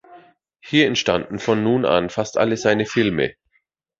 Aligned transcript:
Hier 0.61 0.87
entstanden 0.87 1.37
von 1.37 1.61
nun 1.63 1.85
an 1.85 2.09
fast 2.09 2.39
alle 2.39 2.57
seine 2.57 2.87
Filme. 2.87 3.35